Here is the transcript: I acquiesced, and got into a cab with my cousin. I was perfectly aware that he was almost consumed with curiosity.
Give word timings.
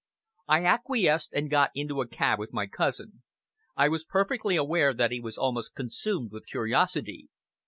I 0.47 0.63
acquiesced, 0.65 1.31
and 1.33 1.47
got 1.47 1.69
into 1.75 2.01
a 2.01 2.07
cab 2.07 2.39
with 2.39 2.51
my 2.53 2.65
cousin. 2.65 3.21
I 3.77 3.87
was 3.87 4.03
perfectly 4.03 4.55
aware 4.55 4.95
that 4.95 5.11
he 5.11 5.19
was 5.19 5.37
almost 5.37 5.75
consumed 5.75 6.31
with 6.31 6.47
curiosity. 6.47 7.29